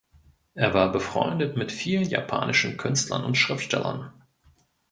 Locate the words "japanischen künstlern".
2.09-3.23